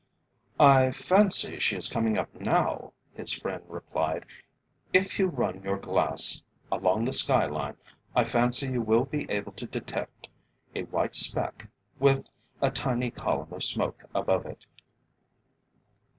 [0.59, 4.25] "I fancy she is coming up now," his friend replied.
[4.93, 7.77] "If you run your glass along the sky line,
[8.15, 10.27] I fancy you will be able to detect
[10.73, 11.67] a white speck,
[11.99, 14.65] with a tiny column of smoke above it."